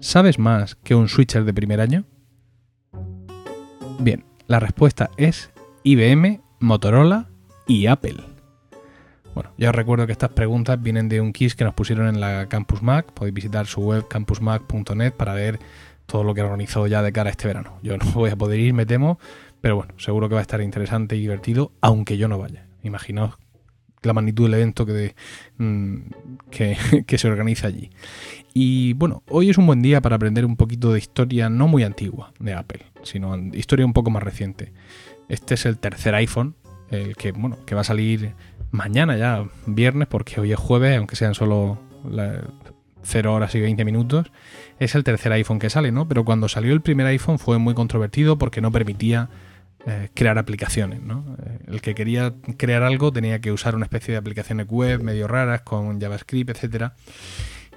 [0.00, 2.04] ¿Sabes más que un switcher de primer año?
[4.00, 5.52] Bien, la respuesta es
[5.84, 7.28] IBM, Motorola
[7.68, 8.16] y Apple.
[9.32, 12.20] Bueno, ya os recuerdo que estas preguntas vienen de un quiz que nos pusieron en
[12.20, 13.12] la Campus Mac.
[13.12, 15.60] Podéis visitar su web campusmac.net para ver
[16.06, 17.78] todo lo que he organizado ya de cara a este verano.
[17.84, 19.20] Yo no voy a poder ir, me temo,
[19.60, 22.66] pero bueno, seguro que va a estar interesante y divertido, aunque yo no vaya.
[22.82, 23.38] Imaginaos
[24.02, 24.86] la magnitud del evento
[25.58, 25.96] mm,
[26.50, 27.90] que, que, se organiza allí.
[28.54, 31.82] Y bueno, hoy es un buen día para aprender un poquito de historia no muy
[31.82, 34.72] antigua de Apple, sino historia un poco más reciente.
[35.28, 36.54] Este es el tercer iPhone,
[36.90, 38.34] el que, bueno, que va a salir
[38.70, 41.78] mañana ya, viernes, porque hoy es jueves, aunque sean solo
[43.02, 44.30] 0 horas y 20 minutos.
[44.78, 46.08] Es el tercer iPhone que sale, ¿no?
[46.08, 49.28] Pero cuando salió el primer iPhone fue muy controvertido porque no permitía
[49.86, 51.02] eh, crear aplicaciones.
[51.02, 51.36] ¿no?
[51.42, 55.28] Eh, el que quería crear algo tenía que usar una especie de aplicaciones web medio
[55.28, 56.94] raras con JavaScript, etcétera.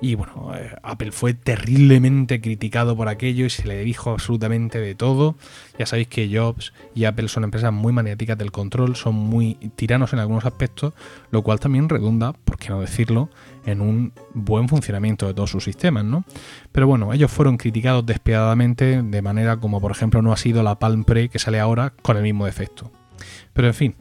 [0.04, 4.96] Y bueno, eh, Apple fue terriblemente criticado por aquello y se le dijo absolutamente de
[4.96, 5.36] todo.
[5.78, 10.12] Ya sabéis que Jobs y Apple son empresas muy maniáticas del control, son muy tiranos
[10.14, 10.94] en algunos aspectos,
[11.30, 13.30] lo cual también redunda, por qué no decirlo,
[13.64, 16.26] en un buen funcionamiento de todos sus sistemas, ¿no?
[16.72, 20.80] Pero bueno, ellos fueron criticados despiadadamente de manera como por ejemplo no ha sido la
[20.80, 22.92] Palm Pre que sale ahora con el mismo defecto.
[23.54, 23.96] Pero en fin,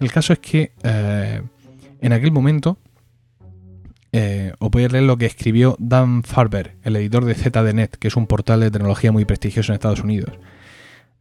[0.00, 1.40] el caso es que eh,
[2.02, 2.76] en aquel momento
[4.18, 8.08] eh, os voy a leer lo que escribió Dan Farber, el editor de ZDNet, que
[8.08, 10.38] es un portal de tecnología muy prestigioso en Estados Unidos.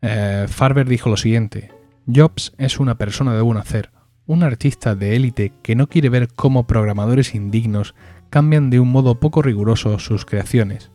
[0.02, 1.74] Eh, Farber dijo lo siguiente:
[2.08, 3.92] Jobs es una persona de buen hacer,
[4.28, 7.96] un artista de élite que no quiere ver cómo programadores indignos
[8.30, 10.90] cambian de un modo poco riguroso sus creaciones.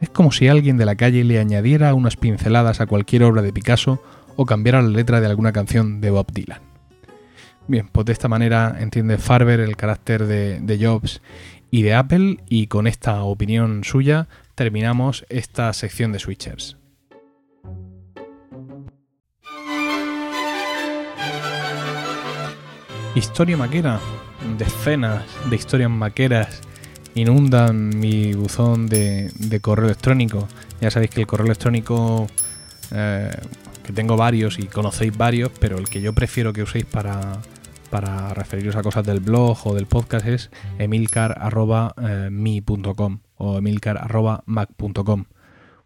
[0.00, 3.52] Es como si alguien de la calle le añadiera unas pinceladas a cualquier obra de
[3.52, 4.00] Picasso
[4.36, 6.69] o cambiara la letra de alguna canción de Bob Dylan.
[7.70, 11.22] Bien, pues de esta manera entiende Farber el carácter de, Jobs
[11.70, 16.76] y de Apple y con esta opinión suya terminamos esta sección de switchers.
[23.14, 24.00] Historia maquera,
[24.58, 26.62] decenas de historias maqueras
[27.14, 30.48] inundan mi buzón de, correo electrónico.
[30.80, 32.26] Ya sabéis que el correo electrónico,
[32.90, 33.30] eh,
[33.84, 37.40] que tengo varios y conocéis varios, pero el que yo prefiero que uséis para,
[37.90, 45.24] para referiros a cosas del blog o del podcast es emilcar.mi.com o emilcar.mac.com.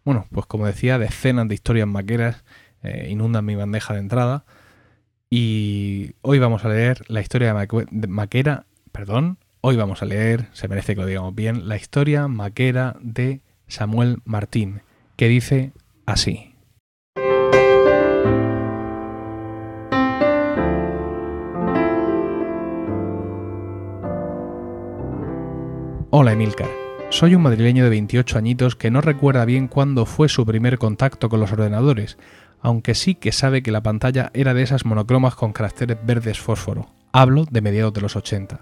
[0.03, 2.43] Bueno, pues como decía, decenas de historias maqueras
[2.83, 4.45] eh, inundan mi bandeja de entrada.
[5.29, 10.67] Y hoy vamos a leer la historia de, Maquera, perdón, hoy vamos a leer, se
[10.67, 14.81] merece que lo digamos bien, la historia maquera de Samuel Martín,
[15.17, 15.73] que dice
[16.05, 16.54] así.
[26.17, 26.69] Hola Emilcar.
[27.09, 31.27] Soy un madrileño de 28 añitos que no recuerda bien cuándo fue su primer contacto
[31.27, 32.17] con los ordenadores,
[32.61, 36.87] aunque sí que sabe que la pantalla era de esas monocromas con caracteres verdes fósforo.
[37.11, 38.61] Hablo de mediados de los 80.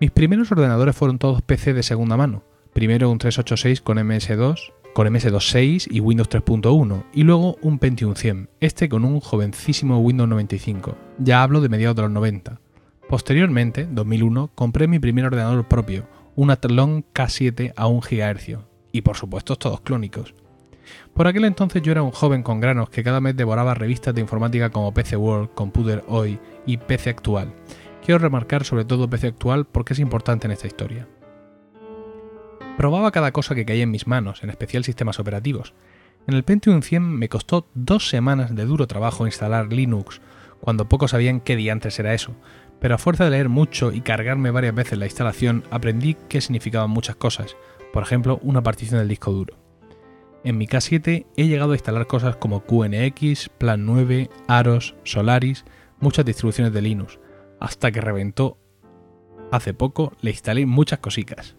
[0.00, 2.42] Mis primeros ordenadores fueron todos PC de segunda mano.
[2.74, 8.50] Primero un 386 con MS2, con MS26 y Windows 3.1, y luego un Pentium 100,
[8.60, 10.94] este con un jovencísimo Windows 95.
[11.20, 12.60] Ya hablo de mediados de los 90.
[13.08, 18.58] Posteriormente, 2001, compré mi primer ordenador propio, un Athlon K7 a 1 GHz,
[18.92, 20.34] y por supuesto todos clónicos.
[21.14, 24.20] Por aquel entonces yo era un joven con granos que cada mes devoraba revistas de
[24.20, 27.52] informática como PC World, Computer Hoy y PC Actual.
[28.04, 31.08] Quiero remarcar sobre todo PC Actual porque es importante en esta historia.
[32.76, 35.74] Probaba cada cosa que caía en mis manos, en especial sistemas operativos.
[36.26, 40.20] En el Pentium 100 me costó dos semanas de duro trabajo instalar Linux,
[40.60, 42.34] cuando pocos sabían qué diantres era eso,
[42.84, 46.90] pero a fuerza de leer mucho y cargarme varias veces la instalación, aprendí qué significaban
[46.90, 47.56] muchas cosas,
[47.94, 49.56] por ejemplo, una partición del disco duro.
[50.44, 55.64] En mi K7 he llegado a instalar cosas como QNX, Plan 9, Aros, Solaris,
[55.98, 57.18] muchas distribuciones de Linux,
[57.58, 58.58] hasta que reventó.
[59.50, 61.56] Hace poco le instalé muchas cositas.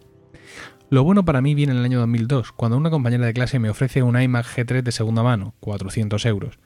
[0.90, 3.70] Lo bueno para mí viene en el año 2002, cuando una compañera de clase me
[3.70, 6.60] ofrece un iMac G3 de segunda mano, 400 euros,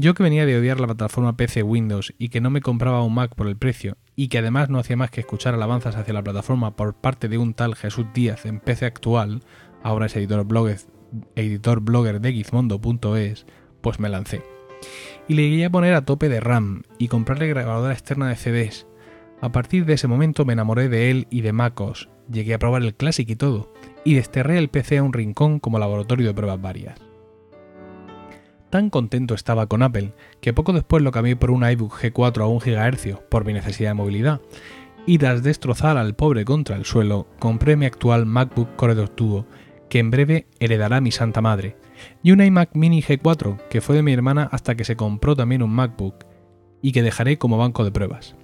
[0.00, 3.12] yo que venía de odiar la plataforma PC Windows y que no me compraba un
[3.14, 6.22] Mac por el precio, y que además no hacía más que escuchar alabanzas hacia la
[6.22, 9.42] plataforma por parte de un tal Jesús Díaz en PC actual,
[9.82, 13.44] ahora es editor blogger, de gizmondo.es,
[13.82, 14.42] pues me lancé.
[15.28, 18.86] Y le llegué a poner a tope de RAM y comprarle grabadora externa de CDs.
[19.42, 22.82] A partir de ese momento me enamoré de él y de MacOS, llegué a probar
[22.82, 23.70] el Classic y todo,
[24.06, 27.09] y desterré el PC a un rincón como laboratorio de pruebas varias.
[28.70, 32.46] Tan contento estaba con Apple que poco después lo cambié por un iBook G4 a
[32.46, 34.40] 1 GHz por mi necesidad de movilidad.
[35.06, 39.46] Y tras destrozar al pobre contra el suelo, compré mi actual MacBook Corridor Duo,
[39.88, 41.76] que en breve heredará mi santa madre,
[42.22, 45.62] y un iMac Mini G4, que fue de mi hermana hasta que se compró también
[45.62, 46.26] un MacBook,
[46.80, 48.36] y que dejaré como banco de pruebas.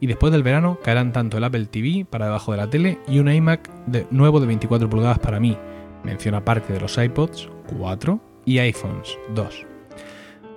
[0.00, 3.20] Y después del verano caerán tanto el Apple TV para debajo de la tele y
[3.20, 3.70] un iMac
[4.10, 5.56] nuevo de 24 pulgadas para mí,
[6.02, 7.48] menciona aparte de los iPods
[7.78, 9.66] 4 y iPhones 2.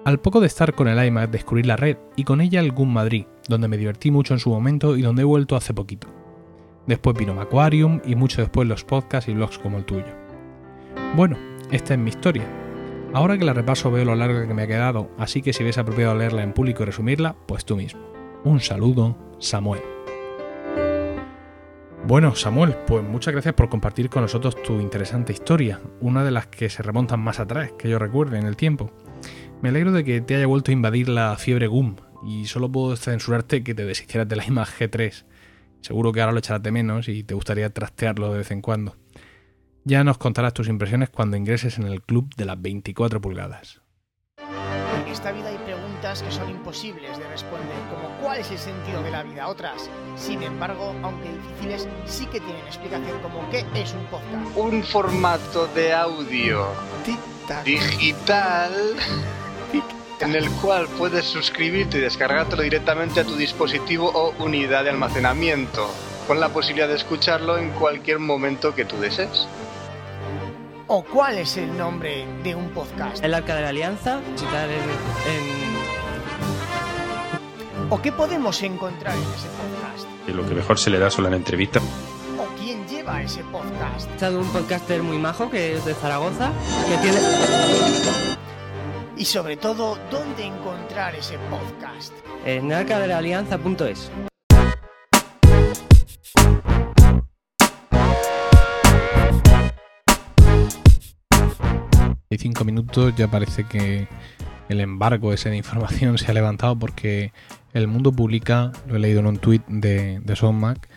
[0.06, 3.26] Al poco de estar con el iMac descubrí la red y con ella el Madrid,
[3.48, 6.08] donde me divertí mucho en su momento y donde he vuelto hace poquito.
[6.86, 10.14] Después vino Macquarium y mucho después los podcasts y blogs como el tuyo.
[11.16, 11.38] Bueno,
[11.72, 12.46] esta es mi historia.
[13.14, 15.78] Ahora que la repaso veo lo larga que me ha quedado, así que si ves
[15.78, 18.02] apropiado leerla en público y resumirla, pues tú mismo.
[18.44, 19.95] Un saludo, Samuel.
[22.08, 26.46] Bueno, Samuel, pues muchas gracias por compartir con nosotros tu interesante historia, una de las
[26.46, 28.92] que se remontan más atrás, que yo recuerde en el tiempo.
[29.64, 32.96] Me alegro de que te haya vuelto a invadir la fiebre GUM y solo puedo
[32.96, 35.26] censurarte que te deshicieras de la imagen G3.
[35.82, 38.96] Seguro que ahora lo echarás de menos y te gustaría trastearlo de vez en cuando.
[39.84, 43.82] Ya nos contarás tus impresiones cuando ingreses en el club de las 24 pulgadas.
[46.16, 49.48] Preguntas que son imposibles de responder, como cuál es el sentido de la vida.
[49.48, 54.58] Otras, sin embargo, aunque difíciles, sí que tienen explicación como qué es un podcast.
[54.58, 56.68] Un formato de audio
[57.64, 58.74] digital
[60.22, 65.90] en el cual puedes suscribirte y descargártelo directamente a tu dispositivo o unidad de almacenamiento,
[66.28, 69.48] con la posibilidad de escucharlo en cualquier momento que tú desees.
[70.88, 73.24] ¿O cuál es el nombre de un podcast?
[73.24, 75.75] El Arca de la Alianza, visitar en,
[77.90, 80.08] ¿O qué podemos encontrar en ese podcast?
[80.28, 81.84] Y lo que mejor se le da son las entrevistas.
[82.38, 84.10] ¿O quién lleva ese podcast?
[84.22, 86.52] He un podcaster muy majo que es de Zaragoza,
[86.90, 87.20] que tiene...
[89.18, 92.14] Y sobre todo, ¿dónde encontrar ese podcast?
[92.44, 94.12] En arcadelalianza.es.
[102.38, 104.08] cinco minutos ya parece que
[104.70, 107.32] el embargo ese de información se ha levantado porque
[107.74, 110.90] el mundo publica, lo he leído en un tweet de, de Mac,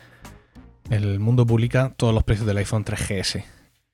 [0.90, 3.44] el mundo publica todos los precios del iPhone 3GS.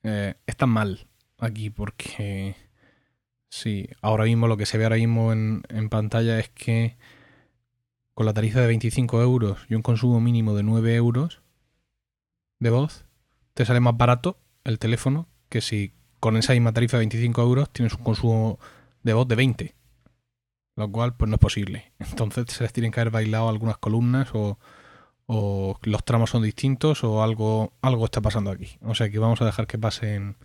[0.03, 1.07] Eh, están mal
[1.39, 2.55] aquí porque
[3.49, 6.95] sí, ahora mismo lo que se ve ahora mismo en, en pantalla es que
[8.13, 11.41] con la tarifa de 25 euros y un consumo mínimo de 9 euros
[12.59, 13.05] de voz,
[13.53, 17.69] te sale más barato el teléfono que si con esa misma tarifa de 25 euros
[17.71, 18.59] tienes un consumo
[19.05, 19.75] de voz de 20.
[20.75, 21.93] Lo cual, pues no es posible.
[21.99, 24.57] Entonces se les tienen que haber bailado algunas columnas o,
[25.27, 28.77] los tramos son distintos o algo, algo está pasando aquí.
[28.81, 30.35] O sea que vamos a dejar que pasen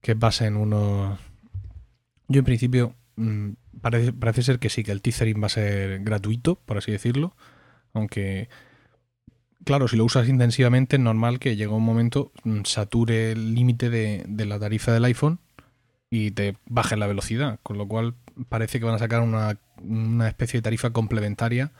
[0.00, 1.18] que pasen unos...
[2.28, 6.00] Yo en principio mm, parece, parece ser que sí, que el teasering va a ser
[6.04, 7.34] gratuito, por así decirlo.
[7.92, 8.48] Aunque,
[9.64, 13.90] claro, si lo usas intensivamente es normal que llegue un momento mm, sature el límite
[13.90, 15.40] de, de la tarifa del iPhone
[16.10, 17.60] y te baje la velocidad.
[17.62, 18.14] Con lo cual
[18.48, 21.72] parece que van a sacar una, una especie de tarifa complementaria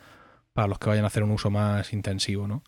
[0.52, 2.62] para los que vayan a hacer un uso más intensivo, ¿no?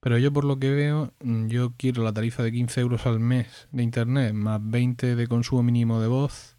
[0.00, 3.20] Pero yo por lo que veo, mm, yo quiero la tarifa de 15 euros al
[3.20, 6.56] mes de internet más 20 de consumo mínimo de voz,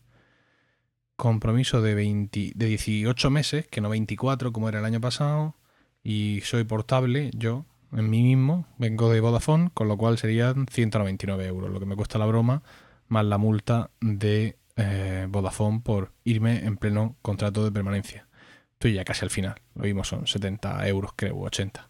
[1.16, 5.56] compromiso de, 20, de 18 meses, que no 24 como era el año pasado,
[6.04, 11.46] y soy portable, yo, en mí mismo, vengo de Vodafone, con lo cual serían 199
[11.46, 12.64] euros, lo que me cuesta la broma,
[13.12, 18.28] más la multa de eh, Vodafone por irme en pleno contrato de permanencia.
[18.74, 19.56] Estoy ya casi al final.
[19.76, 21.90] Lo mismo son 70 euros, creo, 80.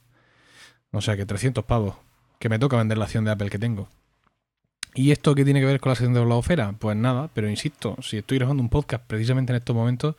[0.91, 1.95] O sea que 300 pavos.
[2.39, 3.87] Que me toca vender la acción de Apple que tengo.
[4.93, 6.73] ¿Y esto qué tiene que ver con la sección de blogosfera?
[6.73, 10.15] Pues nada, pero insisto, si estoy grabando un podcast precisamente en estos momentos,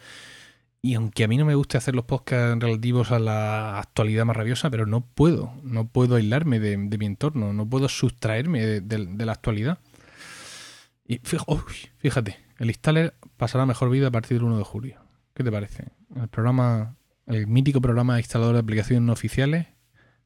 [0.80, 4.36] y aunque a mí no me guste hacer los podcasts relativos a la actualidad más
[4.36, 9.32] rabiosa, pero no puedo, no puedo aislarme de, mi entorno, no puedo sustraerme de, la
[9.32, 9.78] actualidad.
[11.12, 11.20] Y
[11.98, 15.00] fíjate, el installer pasará mejor vida a partir del 1 de julio.
[15.34, 15.88] ¿Qué te parece?
[16.16, 16.96] El programa,
[17.26, 19.66] el mítico programa de instalador de aplicaciones no oficiales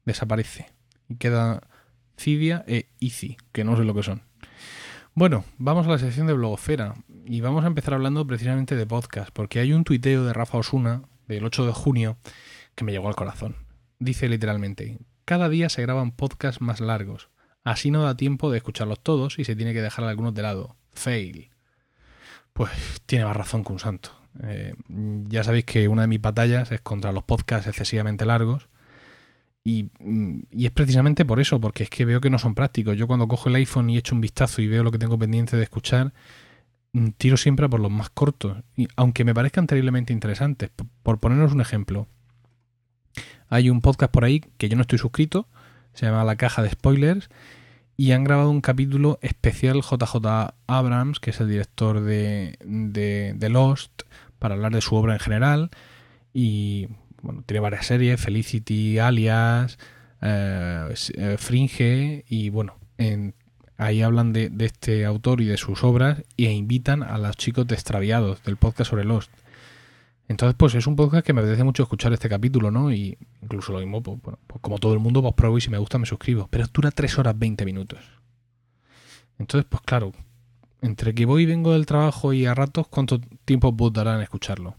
[0.05, 0.71] desaparece
[1.09, 1.67] y queda
[2.17, 4.21] Cydia e Easy, que no sé lo que son.
[5.13, 6.95] Bueno, vamos a la sección de blogosfera
[7.25, 11.03] y vamos a empezar hablando precisamente de podcast, porque hay un tuiteo de Rafa Osuna
[11.27, 12.17] del 8 de junio
[12.75, 13.55] que me llegó al corazón.
[13.99, 17.29] Dice literalmente, cada día se graban podcasts más largos,
[17.67, 20.75] así no da tiempo de escucharlos todos y se tiene que dejar algunos de lado.
[20.93, 21.49] Fail.
[22.53, 22.71] Pues
[23.05, 24.11] tiene más razón que un santo.
[24.41, 24.73] Eh,
[25.27, 28.69] ya sabéis que una de mis batallas es contra los podcasts excesivamente largos.
[29.65, 29.91] Y,
[30.57, 32.95] es precisamente por eso, porque es que veo que no son prácticos.
[32.95, 35.57] Yo cuando cojo el iPhone y echo un vistazo y veo lo que tengo pendiente
[35.57, 36.13] de escuchar,
[36.93, 38.63] mm, tiro siempre por los más cortos.
[38.77, 40.71] Y aunque me parezcan terriblemente interesantes.
[41.03, 42.07] Por ponernos un ejemplo,
[43.49, 45.49] hay un podcast por ahí que yo no estoy suscrito,
[45.97, 47.29] se llama La Caja de Spoilers,
[47.97, 53.49] y han grabado un capítulo especial JJ Abrams, que es el director de, de, de
[53.49, 54.03] Lost,
[54.37, 55.71] para hablar de su obra en general.
[56.31, 56.87] Y
[57.23, 59.79] bueno, tiene varias series, Felicity, Alias,
[60.21, 62.75] eh, eh, Fringe, y bueno,
[63.77, 67.75] ahí hablan de, este autor y de sus obras e invitan a los chicos de
[67.75, 69.31] Extraviados, del podcast sobre Lost.
[70.27, 72.91] Entonces, pues es un podcast que me apetece mucho escuchar este capítulo, ¿no?
[72.91, 75.77] Y incluso lo mismo, pues, pues como todo el mundo, pues pruebo y si me
[75.77, 76.47] gusta me suscribo.
[76.49, 77.99] Pero dura 3 horas 20 minutos.
[79.39, 80.11] Entonces, pues claro,
[80.81, 84.23] entre que voy y vengo del trabajo y a ratos, ¿cuánto tiempo vos darán en
[84.23, 84.75] escucharlo?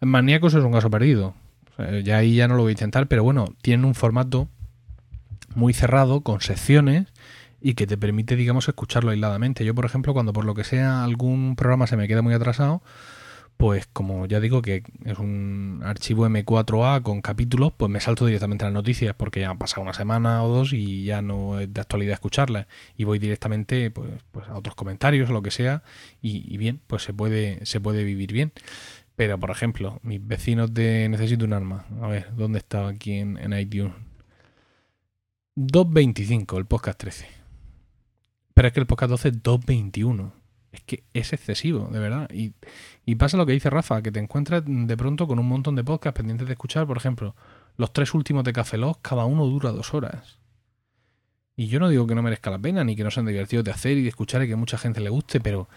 [0.00, 1.34] Maníacos es un caso perdido.
[2.04, 4.48] ya ahí ya no lo voy a intentar, pero bueno, tienen un formato
[5.54, 7.06] muy cerrado, con secciones,
[7.60, 9.64] y que te permite, digamos, escucharlo aisladamente.
[9.64, 12.82] Yo, por ejemplo, cuando por lo que sea algún programa se me queda muy atrasado,
[13.56, 18.64] pues como ya digo que es un archivo M4A con capítulos, pues me salto directamente
[18.64, 21.80] las noticias porque ya han pasado una semana o dos y ya no es de
[21.80, 25.82] actualidad escucharlas y voy directamente pues, pues a otros comentarios o lo que sea
[26.20, 28.52] y, bien, pues se puede, se puede vivir bien.
[29.16, 31.86] Pero, por ejemplo, mis vecinos de Necesito un arma.
[32.02, 33.92] A ver, ¿dónde estaba aquí en, en iTunes?
[35.56, 37.26] 2.25, el podcast 13.
[38.54, 40.32] Pero es que el podcast 12 es 2.21
[40.74, 42.28] es que es excesivo, de verdad.
[42.32, 42.52] Y,
[43.14, 46.16] pasa lo que dice Rafa, que te encuentras de pronto con un montón de podcasts
[46.16, 46.86] pendientes de escuchar.
[46.86, 47.34] Por ejemplo,
[47.76, 50.38] los tres últimos de Café cada uno dura dos horas.
[51.56, 53.70] Y yo no digo que no merezca la pena, ni que no sean divertidos de
[53.70, 55.68] hacer y de escuchar y que mucha gente le guste, pero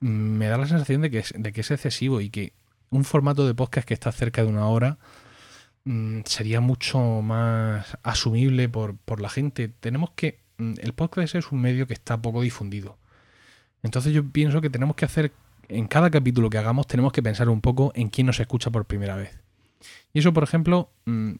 [0.00, 2.52] me da la sensación de que es, de que es excesivo y que
[2.90, 4.98] un formato de podcast que está cerca de una hora
[5.84, 9.68] mm, sería mucho más asumible por, por la gente.
[9.68, 10.40] Tenemos que...
[10.58, 12.99] Mm, el podcast es un medio que está poco difundido
[13.82, 15.32] entonces yo pienso que tenemos que hacer,
[15.68, 18.84] en cada capítulo que hagamos, tenemos que pensar un poco en quién nos escucha por
[18.84, 19.38] primera vez.
[20.12, 21.32] Y eso, por ejemplo, mm,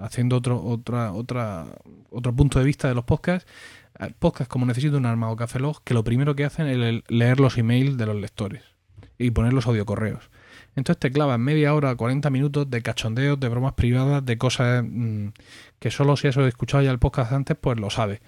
[0.00, 1.66] haciendo otro, otra, otra,
[2.10, 3.50] otro punto de vista de los podcasts,
[3.98, 7.02] eh, podcasts como Necesito un arma o Café Log, que lo primero que hacen es
[7.08, 8.62] leer los emails de los lectores
[9.18, 10.30] y poner los audiocorreos.
[10.76, 15.28] Entonces te clavas media hora, 40 minutos de cachondeos, de bromas privadas, de cosas mm,
[15.78, 18.20] que solo si has escuchado ya el podcast antes, pues lo sabes.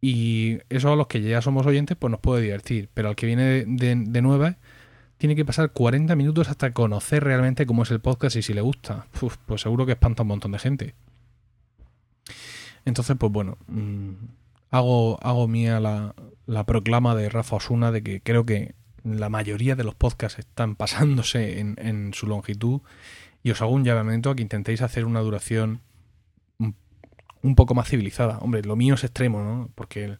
[0.00, 2.88] Y eso a los que ya somos oyentes, pues nos puede divertir.
[2.94, 4.56] Pero al que viene de, de, nueva,
[5.18, 8.60] tiene que pasar 40 minutos hasta conocer realmente cómo es el podcast y si le
[8.60, 9.06] gusta.
[9.46, 10.94] pues seguro que espanta un montón de gente.
[12.84, 14.12] Entonces, pues bueno, mm,
[14.70, 16.14] hago, hago mía la,
[16.46, 18.74] la proclama de Rafa Osuna de que creo que
[19.04, 22.80] la mayoría de los podcasts están pasándose en, su longitud
[23.42, 25.80] y os hago un llamamiento a que intentéis hacer una duración
[27.46, 28.38] un, poco más civilizada.
[28.38, 29.70] Hombre, lo mío es extremo, ¿no?
[29.74, 30.18] Porque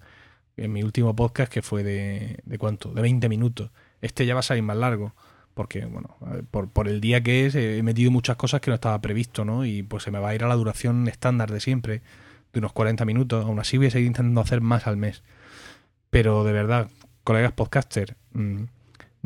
[0.57, 3.71] en mi último podcast, que fue de, de cuánto, de 20 minutos,
[4.01, 5.15] este ya va a salir más largo.
[5.57, 6.17] Porque, bueno,
[6.51, 9.65] por, el día que es, he metido muchas cosas que no estaba previsto, ¿no?
[9.65, 12.03] Y pues se me va a ir a la duración estándar de siempre,
[12.53, 13.43] de unos 40 minutos.
[13.43, 15.23] Aún así voy a seguir intentando hacer más al mes.
[16.11, 16.91] Pero de verdad,
[17.25, 18.65] colegas podcaster, mm,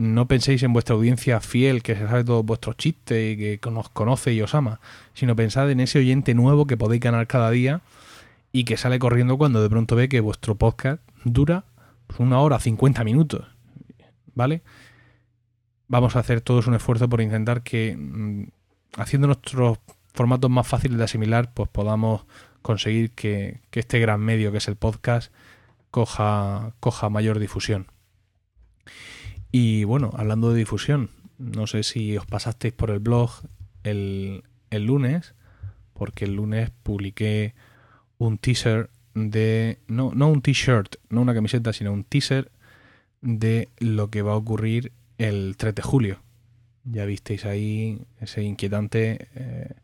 [0.01, 3.91] no penséis en vuestra audiencia fiel que se sabe todos vuestros chistes y que os
[3.91, 4.81] conoce y os ama,
[5.13, 7.83] sino pensad en ese oyente nuevo que podéis ganar cada día
[8.51, 11.65] y que sale corriendo cuando de pronto ve que vuestro podcast dura
[12.17, 13.47] una hora, 50 minutos.
[14.35, 14.63] ¿Vale?
[15.87, 18.45] Vamos a hacer todos un esfuerzo por intentar que, mm,
[18.97, 19.81] haciendo nuestros
[20.15, 22.25] formatos más fáciles de asimilar, pues podamos
[22.63, 25.31] conseguir que, que este gran medio que es el podcast
[25.91, 27.87] coja, coja mayor difusión.
[29.53, 33.31] Y bueno, hablando de difusión, no sé si os pasasteis por el blog
[33.83, 35.35] el, el lunes,
[35.93, 37.55] porque el lunes publiqué
[38.19, 39.79] un teaser de.
[39.89, 42.51] No, no un t-shirt, no una camiseta, sino un teaser
[43.21, 46.19] de lo que va a ocurrir el 3 de julio.
[46.85, 49.75] Ya visteis ahí ese inquietante eh,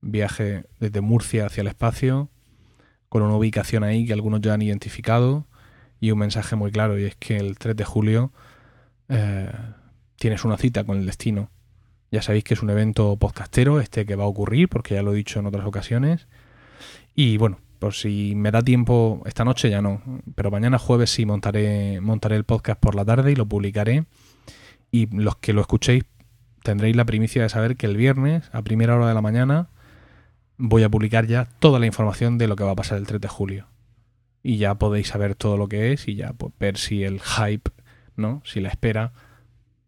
[0.00, 2.28] viaje desde Murcia hacia el espacio,
[3.08, 5.46] con una ubicación ahí que algunos ya han identificado
[6.00, 8.32] y un mensaje muy claro, y es que el 3 de julio
[9.08, 9.50] eh,
[10.16, 11.50] tienes una cita con el destino.
[12.10, 15.12] Ya sabéis que es un evento podcastero, este que va a ocurrir, porque ya lo
[15.12, 16.28] he dicho en otras ocasiones.
[17.14, 20.00] Y bueno, por si me da tiempo, esta noche ya no,
[20.34, 24.04] pero mañana jueves sí montaré, montaré el podcast por la tarde y lo publicaré.
[24.90, 26.04] Y los que lo escuchéis
[26.62, 29.68] tendréis la primicia de saber que el viernes, a primera hora de la mañana,
[30.56, 33.20] voy a publicar ya toda la información de lo que va a pasar el 3
[33.20, 33.66] de julio.
[34.42, 37.70] Y ya podéis saber todo lo que es y ya pues, ver si el hype
[38.16, 38.42] ¿no?
[38.44, 39.12] Si la espera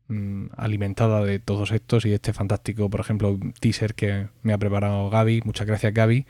[0.09, 5.09] mm, alimentada de todos estos y este fantástico, por ejemplo, teaser que me ha preparado
[5.11, 6.27] Gaby, muchas gracias Gaby,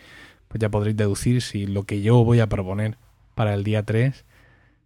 [0.49, 2.99] pues ya podréis deducir si lo que yo voy a proponer
[3.35, 4.25] para el día 3,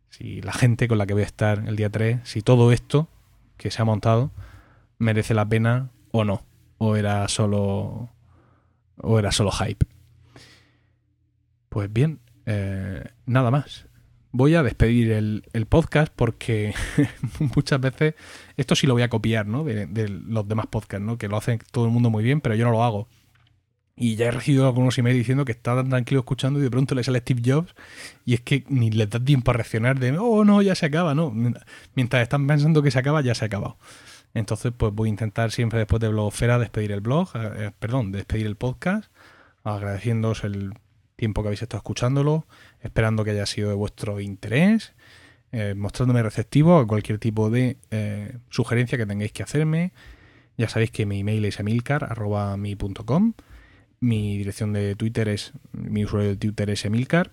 [0.09, 3.09] si la gente con la que voy a estar el día 3, si todo esto
[3.57, 4.31] que se ha montado
[4.99, 6.43] merece la pena o no,
[6.79, 8.11] o era solo
[9.03, 9.87] o era solo hype.
[11.69, 13.87] Pues bien, eh, nada más
[14.33, 16.75] voy a despedir el, podcast porque
[17.57, 18.15] muchas veces
[18.57, 19.65] esto sí lo voy a copiar, ¿no?
[19.65, 21.19] De, los demás podcasts, ¿no?
[21.19, 23.09] Que lo hacen todo el mundo muy bien, pero yo no lo hago.
[23.97, 26.95] Y ya he recibido algunos emails diciendo que está tan tranquilo escuchando y de pronto
[26.95, 27.75] le sale Steve Jobs
[28.25, 31.15] y es que ni le da tiempo a reaccionar de, oh, no, ya se acaba,
[31.15, 31.35] ¿no?
[31.95, 33.77] Mientras están pensando que se acaba, ya se ha acabado.
[34.33, 38.47] Entonces, pues voy a intentar siempre después de Blogosfera despedir el blog, eh, perdón, despedir
[38.47, 39.13] el podcast,
[39.65, 40.73] agradeciéndoos el
[41.21, 42.47] tiempo que habéis estado escuchándolo,
[42.81, 44.95] esperando que haya sido de vuestro interés,
[45.53, 49.93] eh, mostrándome receptivo a cualquier tipo de eh, sugerencia que tengáis que hacerme.
[50.57, 53.35] Ya sabéis que mi email es emilcar.mi.com.
[54.01, 57.33] Mi dirección de Twitter es, mi usuario de Twitter es emilcar.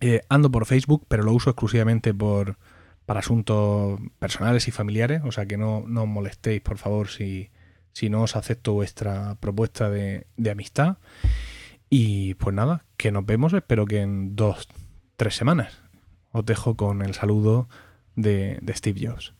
[0.00, 2.56] Eh, ando por Facebook, pero lo uso exclusivamente por,
[3.04, 7.50] para asuntos personales y familiares, o sea que no, no os molestéis, por favor, si,
[7.92, 10.96] si no os acepto vuestra propuesta de amistad.
[11.90, 14.68] Y pues nada, que nos vemos, espero que en dos,
[15.16, 15.82] tres semanas.
[16.30, 17.68] Os dejo con el saludo
[18.14, 19.34] de, Steve Jobs.